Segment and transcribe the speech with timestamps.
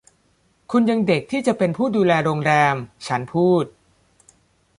[0.71, 2.75] คุณยังเด็กที่จะเป็นผู้ดูแลโรงแรม
[3.07, 3.65] ฉันพูด